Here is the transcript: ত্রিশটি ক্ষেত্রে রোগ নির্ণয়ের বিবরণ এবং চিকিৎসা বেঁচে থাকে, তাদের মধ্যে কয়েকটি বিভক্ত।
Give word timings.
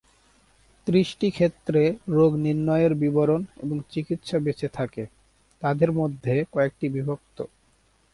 ত্রিশটি 0.87 1.27
ক্ষেত্রে 1.31 1.81
রোগ 2.07 2.31
নির্ণয়ের 2.35 2.93
বিবরণ 2.95 3.41
এবং 3.63 3.77
চিকিৎসা 3.89 4.37
বেঁচে 4.39 4.67
থাকে, 4.67 5.03
তাদের 5.63 5.91
মধ্যে 5.91 6.45
কয়েকটি 6.51 6.85
বিভক্ত। 6.89 7.37